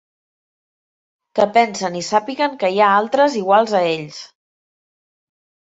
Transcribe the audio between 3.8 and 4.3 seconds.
a ells.